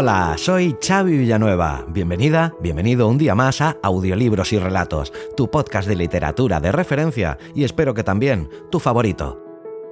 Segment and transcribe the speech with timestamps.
[0.00, 1.84] Hola, soy Xavi Villanueva.
[1.88, 7.36] Bienvenida, bienvenido un día más a Audiolibros y Relatos, tu podcast de literatura de referencia
[7.52, 9.42] y espero que también tu favorito.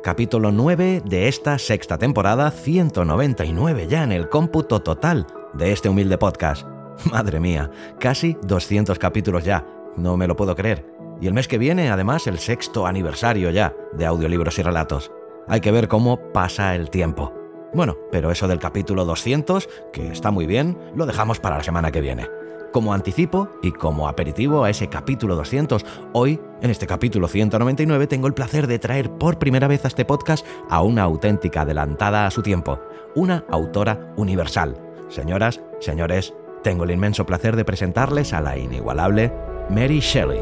[0.04, 6.18] Capítulo 9 de esta sexta temporada, 199 ya en el cómputo total de este humilde
[6.18, 6.64] podcast.
[7.10, 7.68] Madre mía,
[7.98, 10.86] casi 200 capítulos ya, no me lo puedo creer.
[11.20, 15.10] Y el mes que viene, además, el sexto aniversario ya de Audiolibros y Relatos.
[15.48, 17.45] Hay que ver cómo pasa el tiempo.
[17.76, 21.92] Bueno, pero eso del capítulo 200, que está muy bien, lo dejamos para la semana
[21.92, 22.26] que viene.
[22.72, 28.28] Como anticipo y como aperitivo a ese capítulo 200, hoy, en este capítulo 199, tengo
[28.28, 32.30] el placer de traer por primera vez a este podcast a una auténtica adelantada a
[32.30, 32.80] su tiempo,
[33.14, 34.78] una autora universal.
[35.10, 39.30] Señoras, señores, tengo el inmenso placer de presentarles a la inigualable
[39.68, 40.40] Mary Shelley.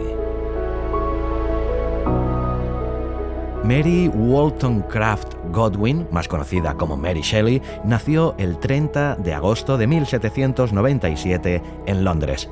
[3.64, 11.62] Mary Wollstonecraft Godwin, más conocida como Mary Shelley, nació el 30 de agosto de 1797
[11.86, 12.50] en Londres.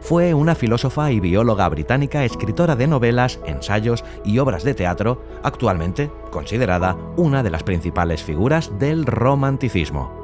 [0.00, 6.10] Fue una filósofa y bióloga británica, escritora de novelas, ensayos y obras de teatro, actualmente
[6.30, 10.16] considerada una de las principales figuras del romanticismo.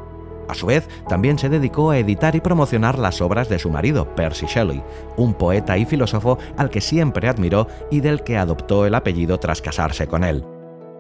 [0.49, 4.15] A su vez, también se dedicó a editar y promocionar las obras de su marido,
[4.15, 4.83] Percy Shelley,
[5.17, 9.63] un poeta y filósofo al que siempre admiró y del que adoptó el apellido tras
[9.63, 10.45] casarse con él.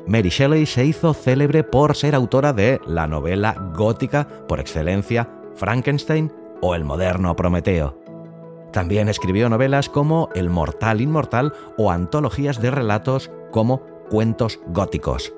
[0.07, 6.33] Mary Shelley se hizo célebre por ser autora de la novela gótica por excelencia, Frankenstein
[6.61, 7.99] o el moderno Prometeo.
[8.73, 15.33] También escribió novelas como El Mortal Inmortal o antologías de relatos como Cuentos Góticos.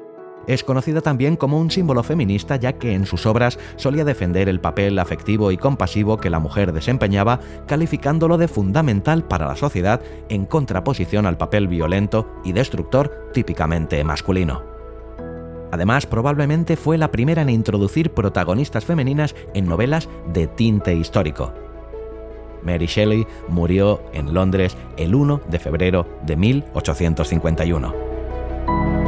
[0.46, 4.60] Es conocida también como un símbolo feminista ya que en sus obras solía defender el
[4.60, 10.46] papel afectivo y compasivo que la mujer desempeñaba, calificándolo de fundamental para la sociedad en
[10.46, 14.62] contraposición al papel violento y destructor típicamente masculino.
[15.72, 21.52] Además, probablemente fue la primera en introducir protagonistas femeninas en novelas de tinte histórico.
[22.62, 29.06] Mary Shelley murió en Londres el 1 de febrero de 1851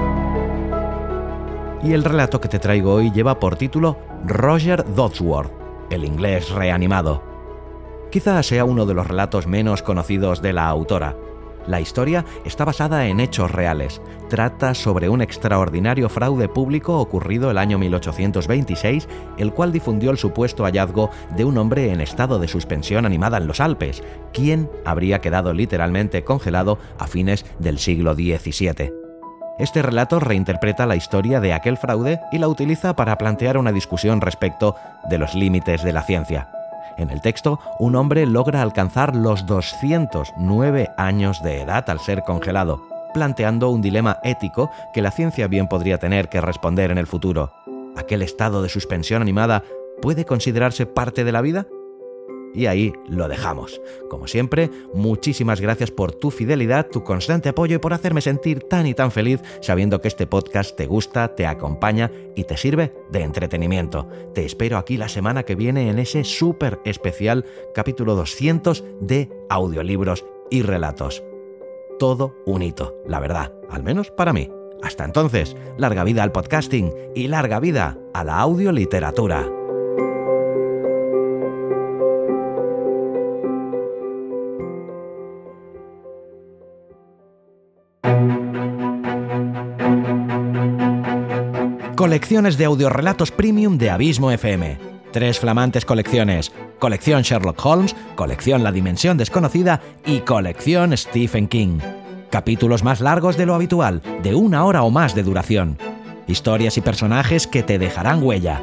[1.83, 5.53] y el relato que te traigo hoy lleva por título Roger Dodsworth,
[5.91, 7.22] el inglés reanimado.
[8.11, 11.17] Quizás sea uno de los relatos menos conocidos de la autora.
[11.67, 14.00] La historia está basada en hechos reales.
[14.31, 19.06] Trata sobre un extraordinario fraude público ocurrido el año 1826,
[19.37, 23.47] el cual difundió el supuesto hallazgo de un hombre en estado de suspensión animada en
[23.47, 24.03] los Alpes,
[24.33, 28.98] quien habría quedado literalmente congelado a fines del siglo XVII.
[29.59, 34.21] Este relato reinterpreta la historia de aquel fraude y la utiliza para plantear una discusión
[34.21, 34.77] respecto
[35.11, 36.49] de los límites de la ciencia.
[36.97, 42.83] En el texto, un hombre logra alcanzar los 209 años de edad al ser congelado,
[43.13, 47.53] planteando un dilema ético que la ciencia bien podría tener que responder en el futuro.
[47.97, 49.65] ¿Aquel estado de suspensión animada
[50.01, 51.67] puede considerarse parte de la vida?
[52.55, 53.81] Y ahí lo dejamos.
[54.09, 58.87] Como siempre, muchísimas gracias por tu fidelidad, tu constante apoyo y por hacerme sentir tan
[58.87, 63.23] y tan feliz sabiendo que este podcast te gusta, te acompaña y te sirve de
[63.23, 64.09] entretenimiento.
[64.35, 67.45] Te espero aquí la semana que viene en ese súper especial
[67.75, 71.23] capítulo 200 de audiolibros y relatos.
[71.99, 74.49] Todo un hito, la verdad, al menos para mí.
[74.83, 79.58] Hasta entonces, larga vida al podcasting y larga vida a la audioliteratura.
[92.08, 94.78] Colecciones de audiorelatos premium de Abismo FM.
[95.12, 96.50] Tres flamantes colecciones.
[96.78, 101.81] Colección Sherlock Holmes, colección La Dimensión Desconocida y colección Stephen King.
[102.31, 105.76] Capítulos más largos de lo habitual, de una hora o más de duración.
[106.26, 108.62] Historias y personajes que te dejarán huella.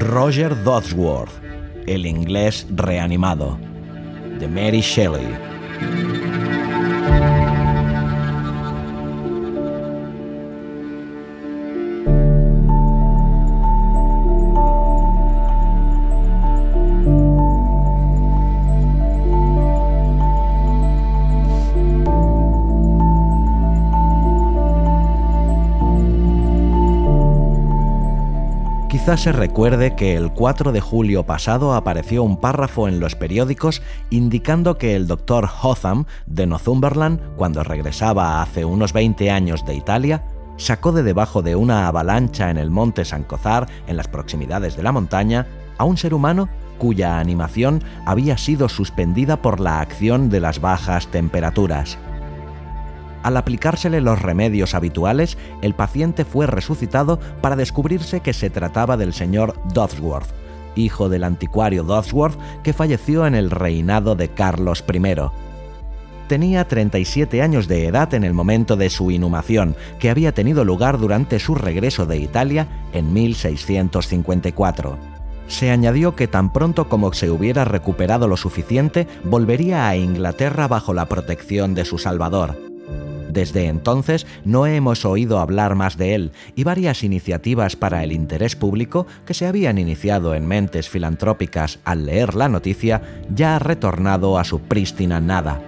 [0.09, 1.29] Roger Dodsworth,
[1.85, 3.59] el inglés reanimado,
[4.39, 5.38] de Mary Shelley.
[29.17, 34.77] Se recuerde que el 4 de julio pasado apareció un párrafo en los periódicos indicando
[34.77, 40.23] que el doctor Hotham de Northumberland, cuando regresaba hace unos 20 años de Italia,
[40.57, 44.83] sacó de debajo de una avalancha en el monte San Cozar, en las proximidades de
[44.83, 45.47] la montaña,
[45.77, 51.07] a un ser humano cuya animación había sido suspendida por la acción de las bajas
[51.07, 51.97] temperaturas.
[53.24, 59.13] Al aplicársele los remedios habituales, el paciente fue resucitado para descubrirse que se trataba del
[59.13, 60.30] señor Dodsworth,
[60.75, 65.01] hijo del anticuario Dodsworth que falleció en el reinado de Carlos I.
[66.30, 71.00] Tenía 37 años de edad en el momento de su inhumación, que había tenido lugar
[71.00, 74.98] durante su regreso de Italia en 1654.
[75.48, 80.94] Se añadió que tan pronto como se hubiera recuperado lo suficiente, volvería a Inglaterra bajo
[80.94, 82.69] la protección de su Salvador.
[83.29, 88.55] Desde entonces no hemos oído hablar más de él y varias iniciativas para el interés
[88.55, 93.01] público que se habían iniciado en mentes filantrópicas al leer la noticia
[93.33, 95.61] ya ha retornado a su prístina nada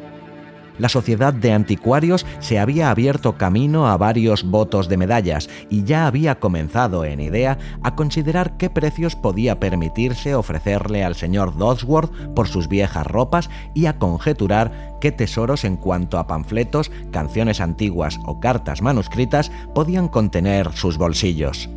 [0.82, 6.08] la Sociedad de Anticuarios se había abierto camino a varios votos de medallas y ya
[6.08, 12.48] había comenzado en idea a considerar qué precios podía permitirse ofrecerle al señor Dodsworth por
[12.48, 18.40] sus viejas ropas y a conjeturar qué tesoros en cuanto a panfletos, canciones antiguas o
[18.40, 21.70] cartas manuscritas podían contener sus bolsillos.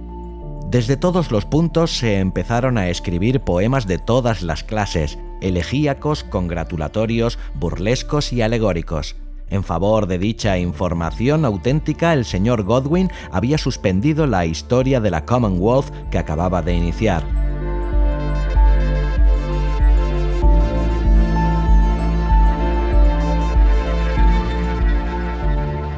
[0.70, 7.38] Desde todos los puntos se empezaron a escribir poemas de todas las clases, elegíacos, congratulatorios,
[7.54, 9.16] burlescos y alegóricos.
[9.50, 15.24] En favor de dicha información auténtica, el señor Godwin había suspendido la historia de la
[15.24, 17.22] Commonwealth que acababa de iniciar.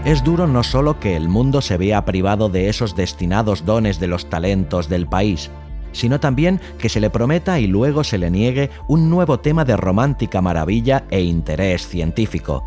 [0.04, 4.06] Es duro no solo que el mundo se vea privado de esos destinados dones de
[4.06, 5.50] los talentos del país,
[5.96, 9.76] sino también que se le prometa y luego se le niegue un nuevo tema de
[9.78, 12.64] romántica maravilla e interés científico.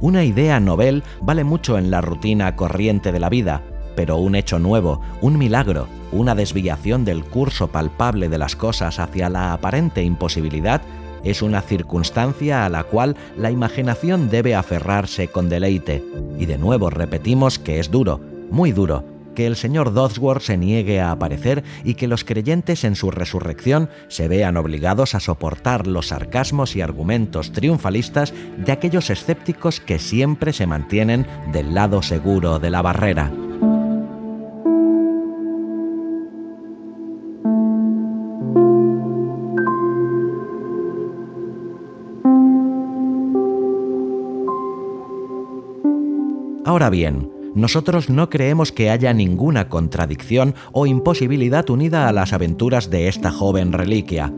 [0.00, 3.62] Una idea novel vale mucho en la rutina corriente de la vida,
[3.94, 9.28] pero un hecho nuevo, un milagro, una desviación del curso palpable de las cosas hacia
[9.28, 10.80] la aparente imposibilidad,
[11.24, 16.02] es una circunstancia a la cual la imaginación debe aferrarse con deleite.
[16.38, 18.18] Y de nuevo repetimos que es duro,
[18.50, 19.04] muy duro,
[19.34, 23.88] que el señor Dodsworth se niegue a aparecer y que los creyentes en su resurrección
[24.08, 30.52] se vean obligados a soportar los sarcasmos y argumentos triunfalistas de aquellos escépticos que siempre
[30.52, 33.32] se mantienen del lado seguro de la barrera.
[46.64, 52.90] Ahora bien, nosotros no creemos que haya ninguna contradicción o imposibilidad unida a las aventuras
[52.90, 54.32] de esta joven reliquia.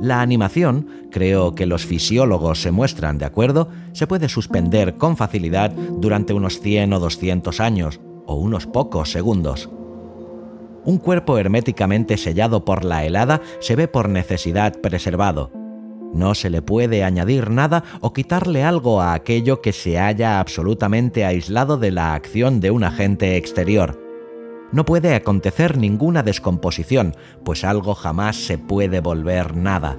[0.00, 5.72] La animación, creo que los fisiólogos se muestran de acuerdo, se puede suspender con facilidad
[5.72, 9.68] durante unos 100 o 200 años, o unos pocos segundos.
[10.84, 15.50] Un cuerpo herméticamente sellado por la helada se ve por necesidad preservado,
[16.12, 21.24] no se le puede añadir nada o quitarle algo a aquello que se haya absolutamente
[21.24, 24.00] aislado de la acción de un agente exterior.
[24.72, 29.96] No puede acontecer ninguna descomposición, pues algo jamás se puede volver nada.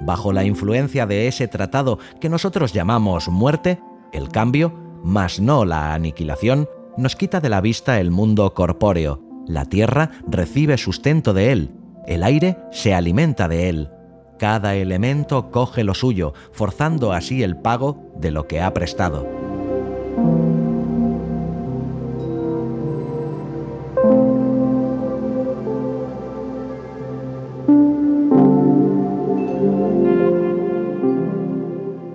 [0.00, 3.80] Bajo la influencia de ese tratado que nosotros llamamos muerte,
[4.12, 9.20] el cambio, mas no la aniquilación, nos quita de la vista el mundo corpóreo.
[9.46, 11.70] La tierra recibe sustento de él,
[12.06, 13.90] el aire se alimenta de él,
[14.38, 19.26] cada elemento coge lo suyo, forzando así el pago de lo que ha prestado.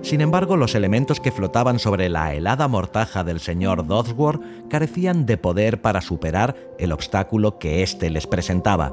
[0.10, 5.38] Sin embargo, los elementos que flotaban sobre la helada mortaja del señor Dodsworth carecían de
[5.38, 8.92] poder para superar el obstáculo que éste les presentaba.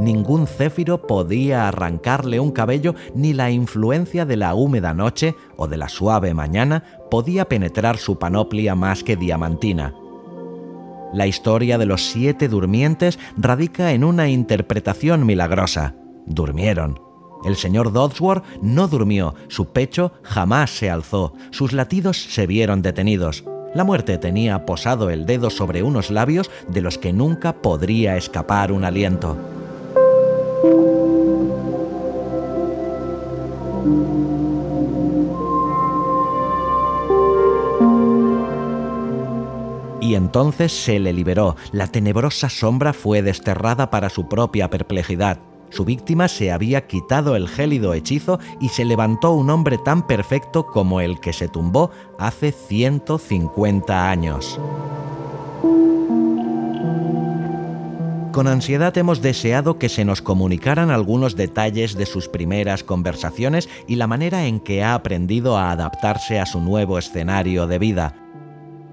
[0.00, 5.76] Ningún céfiro podía arrancarle un cabello ni la influencia de la húmeda noche o de
[5.76, 9.94] la suave mañana podía penetrar su panoplia más que diamantina.
[11.12, 15.94] La historia de los siete durmientes radica en una interpretación milagrosa.
[16.24, 16.98] Durmieron.
[17.44, 23.44] El señor Dodsworth no durmió, su pecho jamás se alzó, sus latidos se vieron detenidos.
[23.74, 28.72] La muerte tenía posado el dedo sobre unos labios de los que nunca podría escapar
[28.72, 29.59] un aliento.
[40.10, 41.54] Y entonces se le liberó.
[41.70, 45.38] La tenebrosa sombra fue desterrada para su propia perplejidad.
[45.68, 50.66] Su víctima se había quitado el gélido hechizo y se levantó un hombre tan perfecto
[50.66, 54.58] como el que se tumbó hace 150 años.
[58.32, 63.94] Con ansiedad hemos deseado que se nos comunicaran algunos detalles de sus primeras conversaciones y
[63.94, 68.19] la manera en que ha aprendido a adaptarse a su nuevo escenario de vida.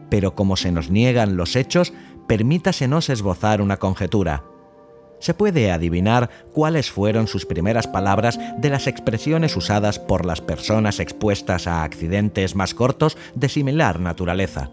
[0.10, 1.94] Pero como se nos niegan los hechos,
[2.28, 4.44] permítasenos esbozar una conjetura.
[5.20, 11.00] Se puede adivinar cuáles fueron sus primeras palabras de las expresiones usadas por las personas
[11.00, 14.70] expuestas a accidentes más cortos de similar naturaleza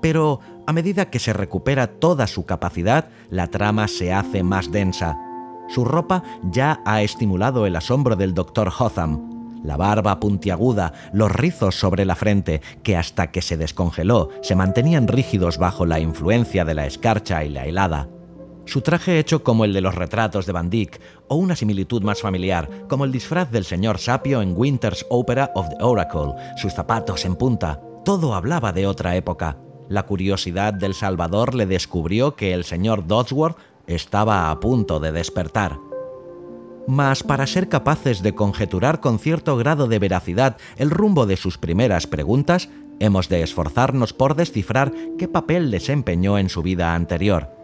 [0.00, 5.18] pero a medida que se recupera toda su capacidad, la trama se hace más densa.
[5.68, 8.70] Su ropa ya ha estimulado el asombro del Dr.
[8.78, 9.27] Hotham.
[9.62, 15.08] La barba puntiaguda, los rizos sobre la frente, que hasta que se descongeló se mantenían
[15.08, 18.08] rígidos bajo la influencia de la escarcha y la helada.
[18.68, 22.20] Su traje hecho como el de los retratos de Van Dyck, o una similitud más
[22.20, 27.24] familiar, como el disfraz del señor Sapio en Winter's Opera of the Oracle, sus zapatos
[27.24, 29.56] en punta, todo hablaba de otra época.
[29.88, 35.87] La curiosidad del Salvador le descubrió que el señor Dodsworth estaba a punto de despertar.
[36.88, 41.58] Mas para ser capaces de conjeturar con cierto grado de veracidad el rumbo de sus
[41.58, 47.54] primeras preguntas, hemos de esforzarnos por descifrar qué papel desempeñó en su vida anterior.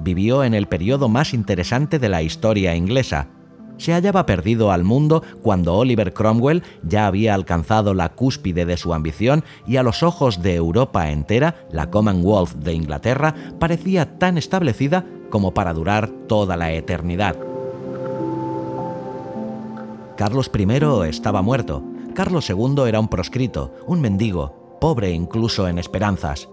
[0.00, 3.28] Vivió en el periodo más interesante de la historia inglesa,
[3.76, 8.92] se hallaba perdido al mundo cuando Oliver Cromwell ya había alcanzado la cúspide de su
[8.92, 15.06] ambición y a los ojos de Europa entera, la Commonwealth de Inglaterra parecía tan establecida
[15.30, 17.47] como para durar toda la eternidad.
[20.18, 20.66] Carlos I
[21.08, 21.84] estaba muerto.
[22.12, 26.48] Carlos II era un proscrito, un mendigo, pobre incluso en esperanzas.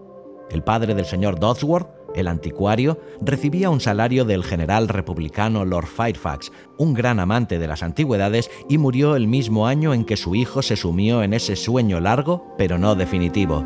[0.51, 6.51] El padre del señor Dodsworth el anticuario recibía un salario del general republicano Lord Fairfax,
[6.77, 10.61] un gran amante de las antigüedades, y murió el mismo año en que su hijo
[10.61, 13.65] se sumió en ese sueño largo, pero no definitivo.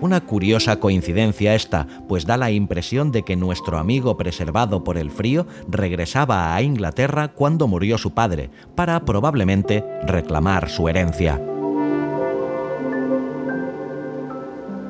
[0.00, 5.10] Una curiosa coincidencia esta, pues da la impresión de que nuestro amigo preservado por el
[5.10, 11.40] frío regresaba a Inglaterra cuando murió su padre, para probablemente reclamar su herencia.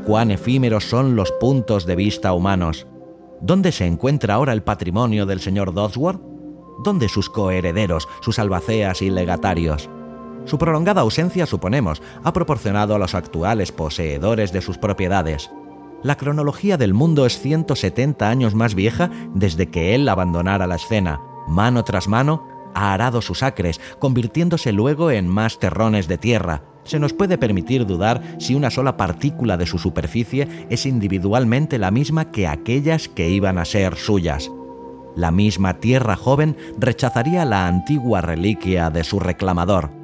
[0.09, 2.87] cuán efímeros son los puntos de vista humanos.
[3.43, 6.23] ¿Dónde se encuentra ahora el patrimonio del señor Dodsworth?
[6.83, 9.91] ¿Dónde sus coherederos, sus albaceas y legatarios?
[10.49, 15.51] Su prolongada ausencia, suponemos, ha proporcionado a los actuales poseedores de sus propiedades.
[16.03, 21.21] La cronología del mundo es 170 años más vieja desde que él abandonara la escena.
[21.47, 26.99] Mano tras mano, ha arado sus acres, convirtiéndose luego en más terrones de tierra, se
[26.99, 32.31] nos puede permitir dudar si una sola partícula de su superficie es individualmente la misma
[32.31, 34.51] que aquellas que iban a ser suyas.
[35.15, 39.98] La misma tierra joven rechazaría la antigua reliquia de su reclamador.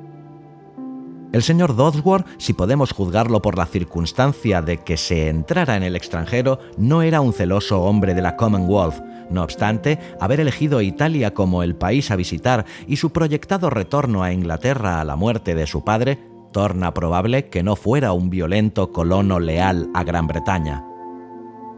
[1.34, 5.96] El señor Dodsworth, si podemos juzgarlo por la circunstancia de que se entrara en el
[5.96, 9.02] extranjero, no era un celoso hombre de la Commonwealth.
[9.30, 14.32] No obstante, haber elegido Italia como el país a visitar y su proyectado retorno a
[14.32, 16.20] Inglaterra a la muerte de su padre
[16.52, 20.84] torna probable que no fuera un violento colono leal a Gran Bretaña.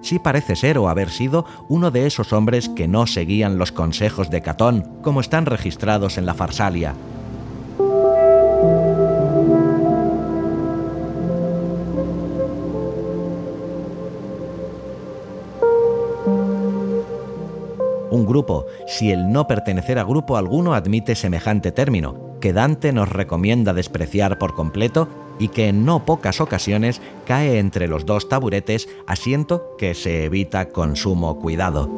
[0.02, 4.28] Sí parece ser o haber sido uno de esos hombres que no seguían los consejos
[4.28, 6.94] de Catón, como están registrados en la Farsalia.
[18.16, 23.10] Un grupo, si el no pertenecer a grupo alguno admite semejante término, que Dante nos
[23.10, 25.06] recomienda despreciar por completo
[25.38, 30.70] y que en no pocas ocasiones cae entre los dos taburetes, asiento que se evita
[30.70, 31.90] con sumo cuidado.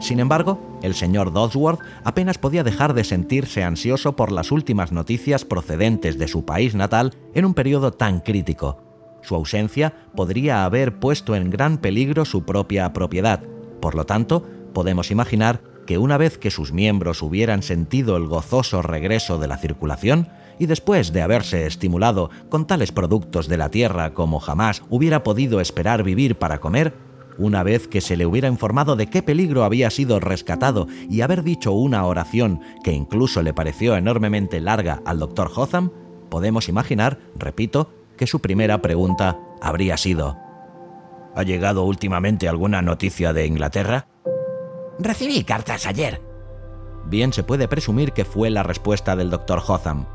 [0.00, 5.44] Sin embargo, el señor Dodsworth apenas podía dejar de sentirse ansioso por las últimas noticias
[5.44, 8.82] procedentes de su país natal en un periodo tan crítico.
[9.22, 13.44] Su ausencia podría haber puesto en gran peligro su propia propiedad.
[13.80, 18.82] Por lo tanto, podemos imaginar que una vez que sus miembros hubieran sentido el gozoso
[18.82, 20.28] regreso de la circulación,
[20.58, 25.60] y después de haberse estimulado con tales productos de la tierra como jamás hubiera podido
[25.60, 26.94] esperar vivir para comer,
[27.38, 31.42] una vez que se le hubiera informado de qué peligro había sido rescatado y haber
[31.42, 35.90] dicho una oración que incluso le pareció enormemente larga al doctor Hotham,
[36.30, 40.38] podemos imaginar, repito, que su primera pregunta habría sido
[41.34, 44.06] ¿Ha llegado últimamente alguna noticia de Inglaterra?
[44.98, 46.20] Recibí cartas ayer.
[47.06, 50.06] Bien se puede presumir que fue la respuesta del doctor Hotham.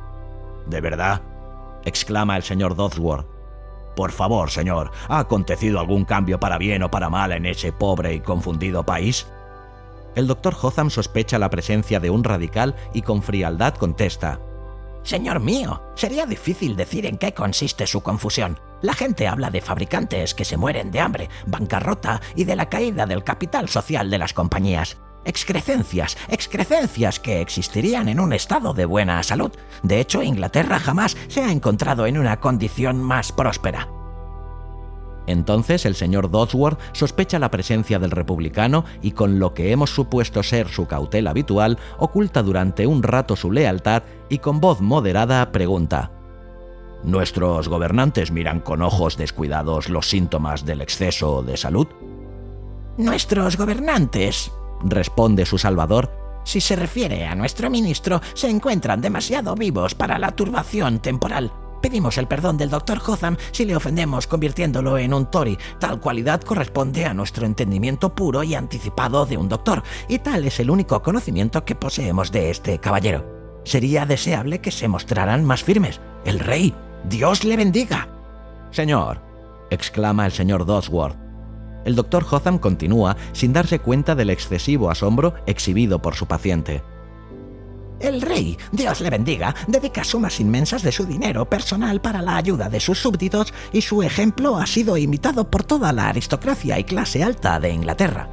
[0.68, 1.22] ¿De verdad?
[1.86, 3.28] exclama el señor Dodsworth.
[3.96, 8.14] Por favor, señor, ¿ha acontecido algún cambio para bien o para mal en ese pobre
[8.14, 9.28] y confundido país?
[10.16, 14.40] El doctor Hotham sospecha la presencia de un radical y con frialdad contesta.
[15.04, 18.60] Señor mío, sería difícil decir en qué consiste su confusión.
[18.82, 23.06] La gente habla de fabricantes que se mueren de hambre, bancarrota y de la caída
[23.06, 24.98] del capital social de las compañías.
[25.26, 29.52] Excrecencias, excrecencias que existirían en un estado de buena salud.
[29.84, 33.90] De hecho, Inglaterra jamás se ha encontrado en una condición más próspera.
[35.28, 40.42] Entonces el señor Dodsworth sospecha la presencia del republicano y con lo que hemos supuesto
[40.42, 46.12] ser su cautela habitual, oculta durante un rato su lealtad y con voz moderada pregunta.
[47.04, 51.88] ¿Nuestros gobernantes miran con ojos descuidados los síntomas del exceso de salud?
[52.98, 54.52] Nuestros gobernantes,
[54.84, 56.12] responde su salvador,
[56.44, 61.52] si se refiere a nuestro ministro, se encuentran demasiado vivos para la turbación temporal.
[61.82, 63.00] Pedimos el perdón del Dr.
[63.06, 65.58] Hotham si le ofendemos convirtiéndolo en un Tory.
[65.80, 70.60] Tal cualidad corresponde a nuestro entendimiento puro y anticipado de un doctor, y tal es
[70.60, 73.62] el único conocimiento que poseemos de este caballero.
[73.64, 76.02] Sería deseable que se mostraran más firmes.
[76.26, 76.74] El rey,
[77.06, 78.08] Dios le bendiga.
[78.72, 79.22] Señor,
[79.70, 81.18] exclama el señor Dodsworth.
[81.86, 86.84] El doctor Hotham continúa sin darse cuenta del excesivo asombro exhibido por su paciente.
[88.00, 92.70] El rey, Dios le bendiga, dedica sumas inmensas de su dinero personal para la ayuda
[92.70, 97.24] de sus súbditos y su ejemplo ha sido imitado por toda la aristocracia y clase
[97.24, 98.30] alta de Inglaterra.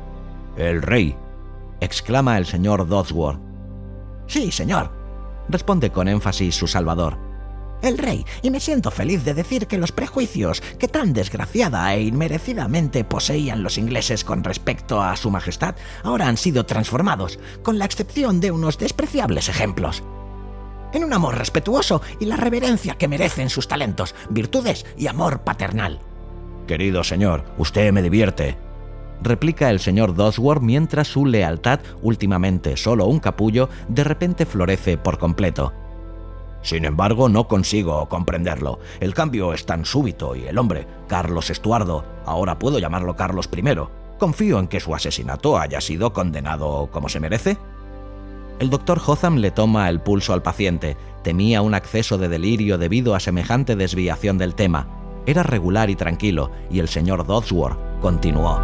[0.57, 1.17] El rey,
[1.81, 3.41] exclama el señor Dodsworth.
[4.27, 4.93] Sí, señor,
[5.49, 7.26] responde con énfasis su salvador
[7.83, 12.03] el rey, y me siento feliz de decir que los prejuicios que tan desgraciada e
[12.03, 17.85] inmerecidamente poseían los ingleses con respecto a su majestad ahora han sido transformados, con la
[17.85, 20.03] excepción de unos despreciables ejemplos.
[20.93, 26.01] En un amor respetuoso y la reverencia que merecen sus talentos, virtudes y amor paternal.
[26.67, 28.57] Querido señor, usted me divierte,
[29.23, 35.19] replica el señor Dosworth mientras su lealtad, últimamente solo un capullo, de repente florece por
[35.19, 35.73] completo.
[36.63, 38.81] Sin embargo, no consigo comprenderlo.
[39.01, 43.63] El cambio es tan súbito y el hombre, Carlos Estuardo, ahora puedo llamarlo Carlos I,
[44.19, 47.57] confío en que su asesinato haya sido condenado como se merece.
[48.59, 50.97] El doctor Hotham le toma el pulso al paciente.
[51.23, 54.89] Temía un acceso de delirio debido a semejante desviación del tema.
[55.27, 58.59] Era regular y tranquilo, y el señor Dodsworth continuó.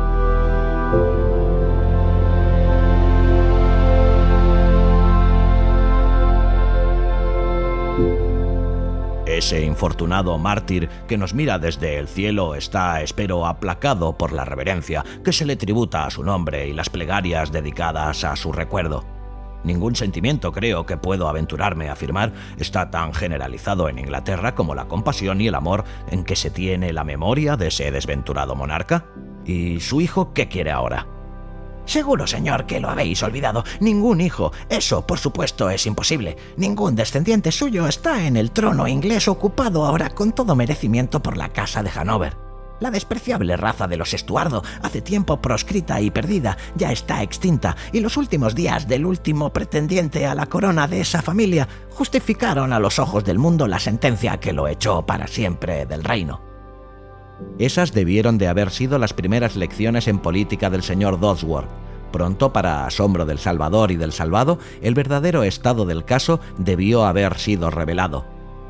[9.33, 15.07] Ese infortunado mártir que nos mira desde el cielo está, espero, aplacado por la reverencia
[15.25, 19.07] que se le tributa a su nombre y las plegarias dedicadas a su recuerdo.
[19.65, 24.87] Ningún sentimiento, creo que puedo aventurarme a afirmar, está tan generalizado en Inglaterra como la
[24.87, 29.07] compasión y el amor en que se tiene la memoria de ese desventurado monarca.
[29.47, 31.07] ¿Y su hijo qué quiere ahora?
[31.85, 33.65] Seguro, señor, que lo habéis olvidado.
[33.81, 34.53] Ningún hijo.
[34.69, 36.37] Eso, por supuesto, es imposible.
[36.57, 41.51] Ningún descendiente suyo está en el trono inglés ocupado ahora con todo merecimiento por la
[41.51, 42.37] casa de Hanover.
[42.81, 48.01] La despreciable raza de los Estuardo, hace tiempo proscrita y perdida, ya está extinta, y
[48.01, 52.99] los últimos días del último pretendiente a la corona de esa familia justificaron a los
[52.99, 56.52] ojos del mundo la sentencia que lo echó para siempre del reino.
[57.59, 61.69] Esas debieron de haber sido las primeras lecciones en política del señor Dodsworth.
[62.13, 67.39] Pronto, para asombro del Salvador y del Salvado, el verdadero estado del caso debió haber
[67.39, 68.25] sido revelado.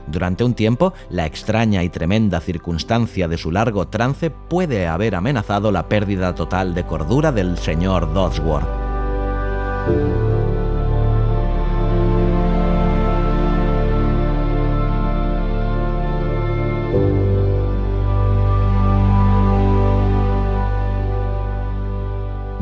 [0.07, 5.71] Durante un tiempo, la extraña y tremenda circunstancia de su largo trance puede haber amenazado
[5.71, 8.69] la pérdida total de cordura del señor Dodsworth.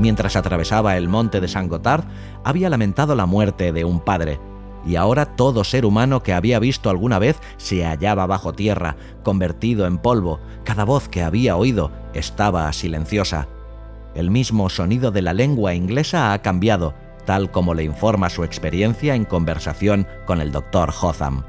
[0.00, 2.04] Mientras atravesaba el monte de San Gotard,
[2.42, 4.40] había lamentado la muerte de un padre,
[4.84, 9.86] y ahora todo ser humano que había visto alguna vez se hallaba bajo tierra, convertido
[9.86, 13.46] en polvo, cada voz que había oído estaba silenciosa.
[14.14, 16.94] El mismo sonido de la lengua inglesa ha cambiado,
[17.26, 21.44] tal como le informa su experiencia en conversación con el doctor Hotham.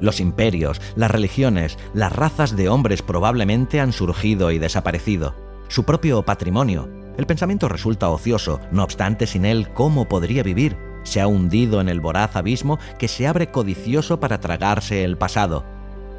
[0.00, 5.34] Los imperios, las religiones, las razas de hombres probablemente han surgido y desaparecido
[5.70, 6.88] su propio patrimonio.
[7.20, 10.78] El pensamiento resulta ocioso, no obstante sin él, ¿cómo podría vivir?
[11.02, 15.66] Se ha hundido en el voraz abismo que se abre codicioso para tragarse el pasado.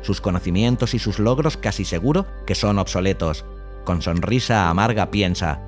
[0.03, 3.45] Sus conocimientos y sus logros casi seguro que son obsoletos.
[3.83, 5.63] Con sonrisa amarga piensa,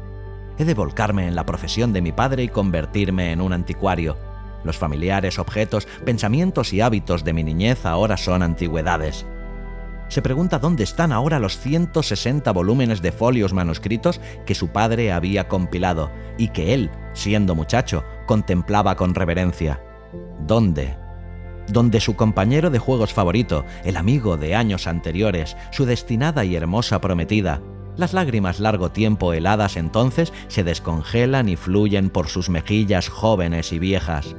[0.59, 4.15] he de volcarme en la profesión de mi padre y convertirme en un anticuario.
[4.63, 9.25] Los familiares, objetos, pensamientos y hábitos de mi niñez ahora son antigüedades.
[10.13, 15.47] Se pregunta dónde están ahora los 160 volúmenes de folios manuscritos que su padre había
[15.47, 19.81] compilado y que él, siendo muchacho, contemplaba con reverencia.
[20.45, 20.95] ¿Dónde?
[21.67, 27.01] Donde su compañero de juegos favorito, el amigo de años anteriores, su destinada y hermosa
[27.01, 27.63] prometida,
[27.97, 33.79] las lágrimas largo tiempo heladas entonces se descongelan y fluyen por sus mejillas jóvenes y
[33.79, 34.35] viejas.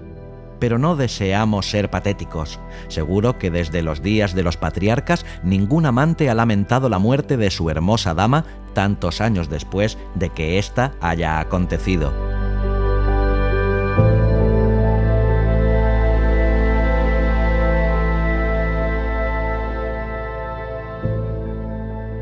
[0.65, 2.59] Pero no deseamos ser patéticos.
[2.89, 7.51] Seguro que desde los días de los patriarcas ningún amante ha lamentado la muerte de
[7.51, 12.15] su hermosa dama tantos años después de que ésta haya acontecido.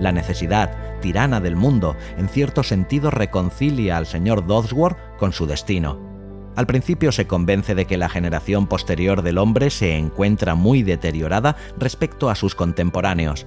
[0.01, 6.12] La necesidad, tirana del mundo, en cierto sentido reconcilia al señor Dodsworth con su destino.
[6.55, 11.57] Al principio se convence de que la generación posterior del hombre se encuentra muy deteriorada
[11.79, 13.47] respecto a sus contemporáneos.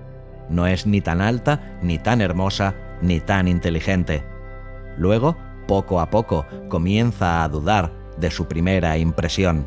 [0.49, 4.23] No es ni tan alta, ni tan hermosa, ni tan inteligente.
[4.97, 5.37] Luego,
[5.67, 9.65] poco a poco, comienza a dudar de su primera impresión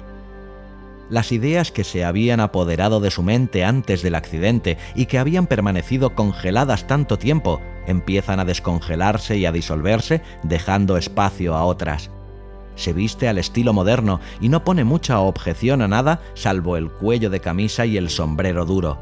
[1.10, 5.46] las ideas que se habían apoderado de su mente antes del accidente y que habían
[5.46, 12.10] permanecido congeladas tanto tiempo, empiezan a descongelarse y a disolverse, dejando espacio a otras.
[12.78, 17.28] Se viste al estilo moderno y no pone mucha objeción a nada salvo el cuello
[17.28, 19.00] de camisa y el sombrero duro.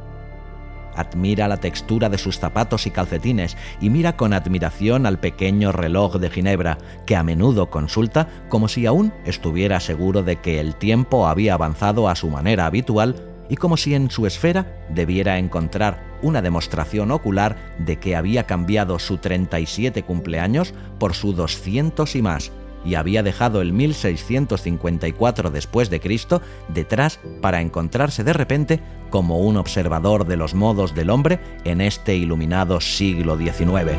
[0.94, 6.16] Admira la textura de sus zapatos y calcetines y mira con admiración al pequeño reloj
[6.16, 11.28] de Ginebra, que a menudo consulta como si aún estuviera seguro de que el tiempo
[11.28, 13.14] había avanzado a su manera habitual
[13.50, 18.98] y como si en su esfera debiera encontrar una demostración ocular de que había cambiado
[18.98, 22.52] su 37 cumpleaños por su 200 y más
[22.86, 29.56] y había dejado el 1654 después de Cristo detrás para encontrarse de repente como un
[29.56, 33.98] observador de los modos del hombre en este iluminado siglo XIX.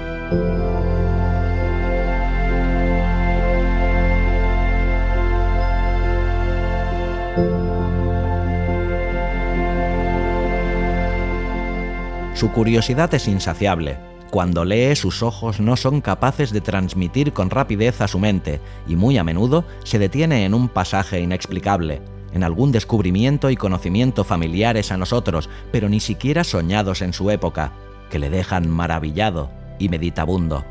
[12.34, 13.98] Su curiosidad es insaciable,
[14.30, 18.96] cuando lee, sus ojos no son capaces de transmitir con rapidez a su mente, y
[18.96, 22.02] muy a menudo se detiene en un pasaje inexplicable,
[22.34, 27.74] en algún descubrimiento y conocimiento familiares a nosotros, pero ni siquiera soñados en su época,
[28.10, 30.66] que le dejan maravillado y meditabundo.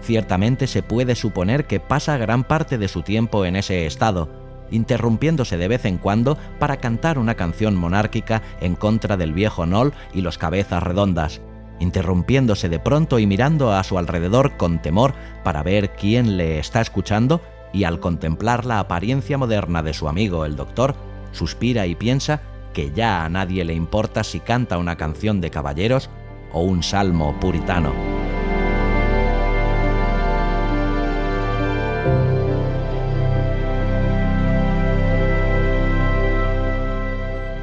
[0.00, 4.28] Ciertamente se puede suponer que pasa gran parte de su tiempo en ese estado,
[4.70, 9.92] interrumpiéndose de vez en cuando para cantar una canción monárquica en contra del viejo Nol
[10.12, 11.40] y los cabezas redondas,
[11.80, 15.14] interrumpiéndose de pronto y mirando a su alrededor con temor
[15.44, 17.40] para ver quién le está escuchando,
[17.72, 20.94] y al contemplar la apariencia moderna de su amigo el doctor,
[21.32, 22.40] suspira y piensa
[22.72, 26.10] que ya a nadie le importa si canta una canción de caballeros
[26.52, 27.92] o un salmo puritano.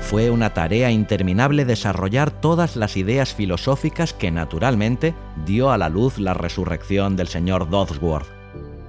[0.06, 5.16] Fue una tarea interminable desarrollar todas las ideas filosóficas que naturalmente
[5.48, 8.28] dio a la luz la resurrección del señor Dodsworth.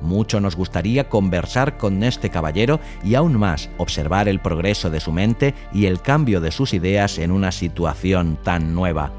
[0.03, 5.11] Mucho nos gustaría conversar con este caballero y aún más observar el progreso de su
[5.11, 9.11] mente y el cambio de sus ideas en una situación tan nueva.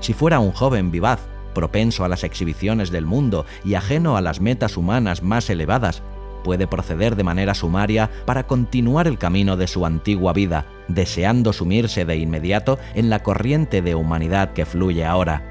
[0.00, 1.20] Si fuera un joven vivaz,
[1.54, 6.02] propenso a las exhibiciones del mundo y ajeno a las metas humanas más elevadas,
[6.46, 12.04] puede proceder de manera sumaria para continuar el camino de su antigua vida, deseando sumirse
[12.04, 15.42] de inmediato en la corriente de humanidad que fluye ahora.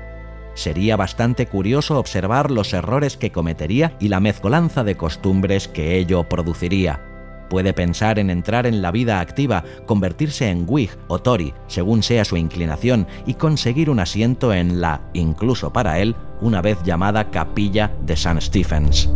[0.54, 6.30] Sería bastante curioso observar los errores que cometería y la mezcolanza de costumbres que ello
[6.30, 7.02] produciría.
[7.50, 12.24] Puede pensar en entrar en la vida activa, convertirse en Whig o Tory, según sea
[12.24, 17.92] su inclinación, y conseguir un asiento en la, incluso para él, una vez llamada Capilla
[18.02, 18.40] de St.
[18.40, 19.10] Stephens.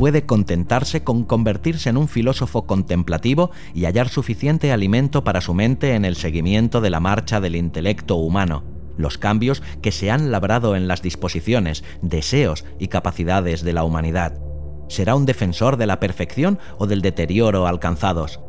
[0.00, 5.94] Puede contentarse con convertirse en un filósofo contemplativo y hallar suficiente alimento para su mente
[5.94, 8.64] en el seguimiento de la marcha del intelecto humano,
[8.96, 14.40] los cambios que se han labrado en las disposiciones, deseos y capacidades de la humanidad.
[14.88, 18.40] ¿Será un defensor de la perfección o del deterioro alcanzados?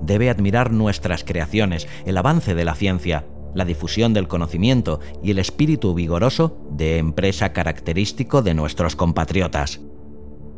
[0.00, 5.38] Debe admirar nuestras creaciones, el avance de la ciencia, la difusión del conocimiento y el
[5.38, 9.82] espíritu vigoroso de empresa característico de nuestros compatriotas.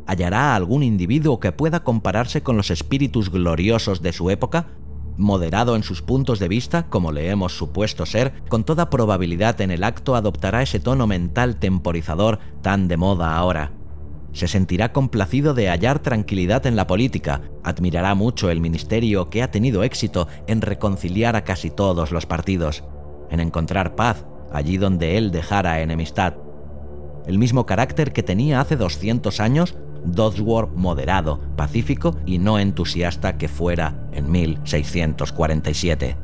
[0.07, 4.67] ¿Hallará algún individuo que pueda compararse con los espíritus gloriosos de su época?
[5.17, 9.69] Moderado en sus puntos de vista, como le hemos supuesto ser, con toda probabilidad en
[9.69, 13.73] el acto adoptará ese tono mental temporizador tan de moda ahora.
[14.31, 19.51] Se sentirá complacido de hallar tranquilidad en la política, admirará mucho el ministerio que ha
[19.51, 22.85] tenido éxito en reconciliar a casi todos los partidos,
[23.29, 26.35] en encontrar paz allí donde él dejara enemistad.
[27.25, 29.75] El mismo carácter que tenía hace 200 años
[30.13, 36.15] Dodsworth moderado, pacífico y no entusiasta que fuera en 1647.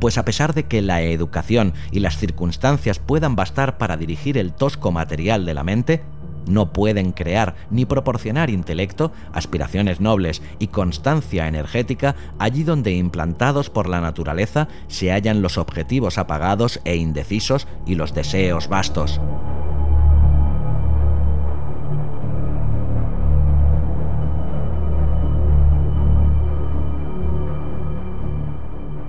[0.00, 4.52] Pues a pesar de que la educación y las circunstancias puedan bastar para dirigir el
[4.52, 6.02] tosco material de la mente,
[6.46, 13.88] no pueden crear ni proporcionar intelecto, aspiraciones nobles y constancia energética allí donde implantados por
[13.88, 19.20] la naturaleza se hallan los objetivos apagados e indecisos y los deseos vastos.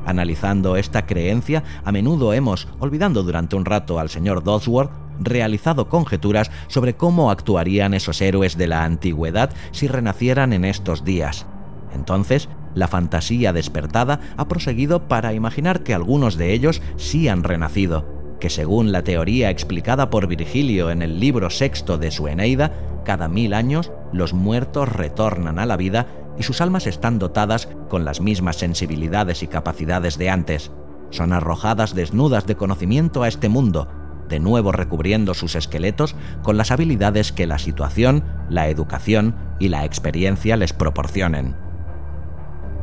[0.08, 4.90] Analizando esta creencia, a menudo hemos, olvidando durante un rato al señor Dodsworth,
[5.20, 11.46] realizado conjeturas sobre cómo actuarían esos héroes de la antigüedad si renacieran en estos días.
[11.94, 18.06] Entonces, la fantasía despertada ha proseguido para imaginar que algunos de ellos sí han renacido,
[18.40, 22.72] que según la teoría explicada por Virgilio en el libro sexto de su Eneida,
[23.04, 28.06] cada mil años los muertos retornan a la vida y sus almas están dotadas con
[28.06, 30.72] las mismas sensibilidades y capacidades de antes.
[31.10, 33.88] Son arrojadas desnudas de conocimiento a este mundo,
[34.30, 39.86] de nuevo recubriendo sus esqueletos con las habilidades que la situación, la educación y la
[39.86, 41.56] experiencia les proporcionen.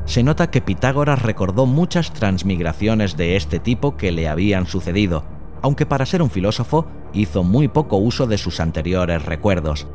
[0.06, 5.24] Se nota que Pitágoras recordó muchas transmigraciones de este tipo que le habían sucedido,
[5.62, 9.86] aunque para ser un filósofo hizo muy poco uso de sus anteriores recuerdos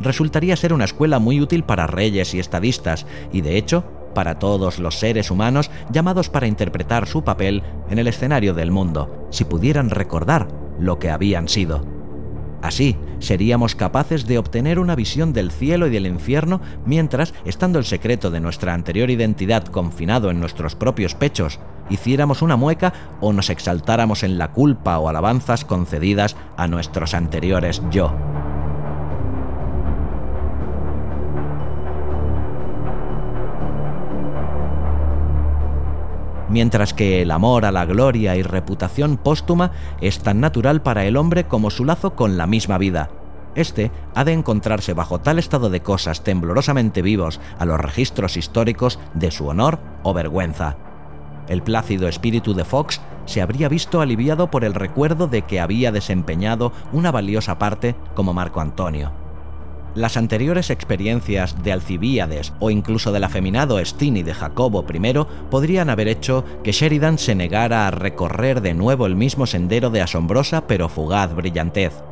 [0.00, 4.78] resultaría ser una escuela muy útil para reyes y estadistas, y de hecho, para todos
[4.78, 9.90] los seres humanos llamados para interpretar su papel en el escenario del mundo, si pudieran
[9.90, 11.84] recordar lo que habían sido.
[12.62, 17.84] Así, seríamos capaces de obtener una visión del cielo y del infierno mientras, estando el
[17.84, 23.50] secreto de nuestra anterior identidad confinado en nuestros propios pechos, hiciéramos una mueca o nos
[23.50, 28.14] exaltáramos en la culpa o alabanzas concedidas a nuestros anteriores yo.
[36.54, 41.16] Mientras que el amor a la gloria y reputación póstuma es tan natural para el
[41.16, 43.10] hombre como su lazo con la misma vida.
[43.56, 49.00] Este ha de encontrarse bajo tal estado de cosas temblorosamente vivos a los registros históricos
[49.14, 50.76] de su honor o vergüenza.
[51.48, 55.90] El plácido espíritu de Fox se habría visto aliviado por el recuerdo de que había
[55.90, 59.23] desempeñado una valiosa parte como Marco Antonio.
[59.94, 65.14] Las anteriores experiencias de Alcibíades o incluso del afeminado Stini de Jacobo I
[65.50, 70.02] podrían haber hecho que Sheridan se negara a recorrer de nuevo el mismo sendero de
[70.02, 72.02] asombrosa pero fugaz brillantez.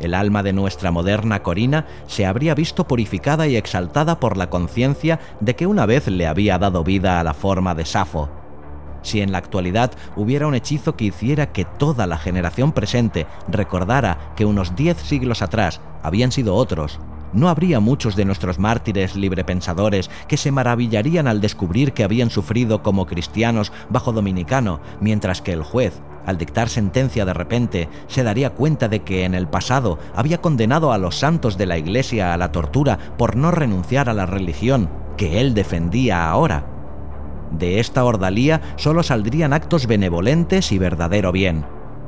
[0.00, 5.20] El alma de nuestra moderna Corina se habría visto purificada y exaltada por la conciencia
[5.40, 8.39] de que una vez le había dado vida a la forma de Safo.
[9.02, 14.32] Si en la actualidad hubiera un hechizo que hiciera que toda la generación presente recordara
[14.36, 17.00] que unos diez siglos atrás habían sido otros,
[17.32, 22.82] no habría muchos de nuestros mártires librepensadores que se maravillarían al descubrir que habían sufrido
[22.82, 28.50] como cristianos bajo dominicano, mientras que el juez, al dictar sentencia de repente, se daría
[28.50, 32.36] cuenta de que en el pasado había condenado a los santos de la Iglesia a
[32.36, 36.79] la tortura por no renunciar a la religión que él defendía ahora.
[37.50, 41.64] De esta ordalía solo saldrían actos benevolentes y verdadero bien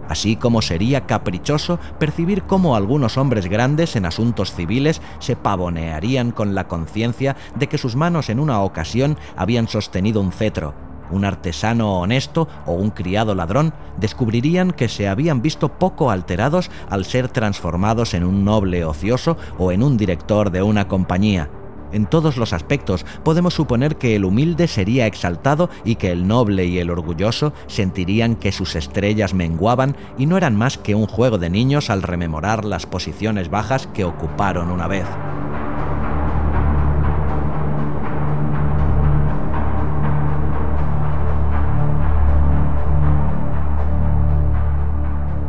[0.08, 6.54] así como sería caprichoso percibir cómo algunos hombres grandes en asuntos civiles se pavonearían con
[6.54, 10.74] la conciencia de que sus manos en una ocasión habían sostenido un cetro.
[11.10, 17.04] Un artesano honesto o un criado ladrón descubrirían que se habían visto poco alterados al
[17.04, 21.50] ser transformados en un noble ocioso o en un director de una compañía
[21.92, 26.66] en todos los aspectos, podemos suponer que el humilde sería exaltado y que el noble
[26.66, 31.38] y el orgulloso sentirían que sus estrellas menguaban y no eran más que un juego
[31.38, 35.06] de niños al rememorar las posiciones bajas que ocuparon una vez.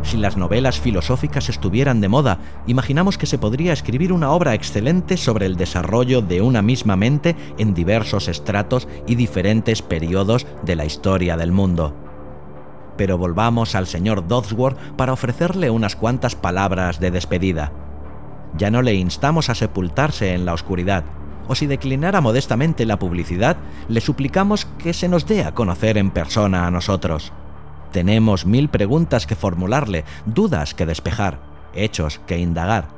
[0.04, 5.16] Si las novelas filosóficas estuvieran de moda, imaginamos que se podría escribir una obra excelente
[5.16, 10.84] sobre el desarrollo de una misma mente en diversos estratos y diferentes periodos de la
[10.84, 11.96] historia del mundo.
[12.98, 17.72] Pero volvamos al señor Dodsworth para ofrecerle unas cuantas palabras de despedida.
[18.56, 21.04] Ya no le instamos a sepultarse en la oscuridad,
[21.48, 23.56] o si declinara modestamente la publicidad,
[23.88, 27.32] le suplicamos que se nos dé a conocer en persona a nosotros.
[27.94, 31.38] Tenemos mil preguntas que formularle, dudas que despejar,
[31.74, 32.88] hechos que indagar.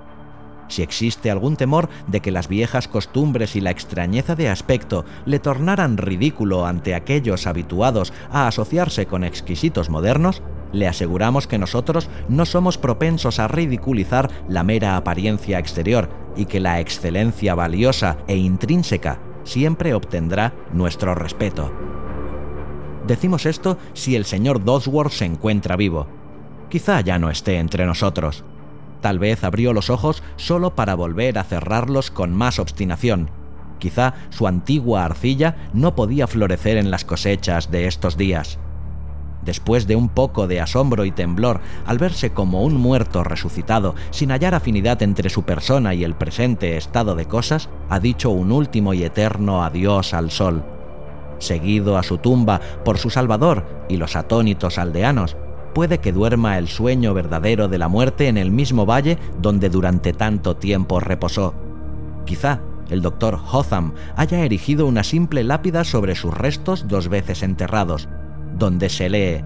[0.68, 5.38] Si existe algún temor de que las viejas costumbres y la extrañeza de aspecto le
[5.38, 12.46] tornaran ridículo ante aquellos habituados a asociarse con exquisitos modernos, le aseguramos que nosotros no
[12.46, 19.20] somos propensos a ridiculizar la mera apariencia exterior y que la excelencia valiosa e intrínseca
[19.44, 21.70] siempre obtendrá nuestro respeto.
[23.06, 26.08] Decimos esto si el señor Dodsworth se encuentra vivo.
[26.68, 28.44] Quizá ya no esté entre nosotros.
[29.00, 33.30] Tal vez abrió los ojos solo para volver a cerrarlos con más obstinación.
[33.78, 38.58] Quizá su antigua arcilla no podía florecer en las cosechas de estos días.
[39.44, 44.30] Después de un poco de asombro y temblor al verse como un muerto resucitado, sin
[44.32, 48.92] hallar afinidad entre su persona y el presente estado de cosas, ha dicho un último
[48.92, 50.64] y eterno adiós al sol
[51.38, 55.36] seguido a su tumba por su Salvador y los atónitos aldeanos,
[55.74, 60.12] puede que duerma el sueño verdadero de la muerte en el mismo valle donde durante
[60.12, 61.54] tanto tiempo reposó.
[62.24, 68.08] Quizá el doctor Hotham haya erigido una simple lápida sobre sus restos dos veces enterrados,
[68.56, 69.44] donde se lee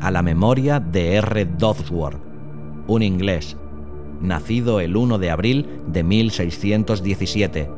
[0.00, 1.44] a la memoria de R.
[1.44, 2.18] Dodsworth,
[2.86, 3.56] un inglés,
[4.20, 7.70] nacido el 1 de abril de 1617,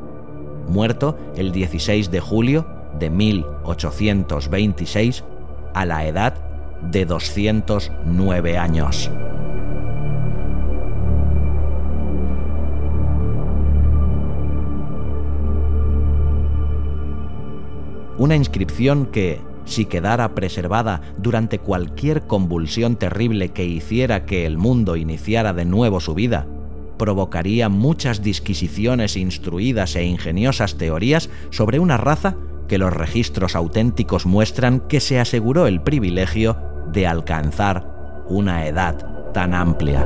[0.67, 5.23] muerto el 16 de julio de 1826
[5.73, 6.35] a la edad
[6.81, 9.09] de 209 años.
[18.17, 24.95] Una inscripción que, si quedara preservada durante cualquier convulsión terrible que hiciera que el mundo
[24.95, 26.47] iniciara de nuevo su vida,
[26.97, 34.79] provocaría muchas disquisiciones instruidas e ingeniosas teorías sobre una raza que los registros auténticos muestran
[34.81, 36.57] que se aseguró el privilegio
[36.91, 37.87] de alcanzar
[38.27, 40.05] una edad tan amplia.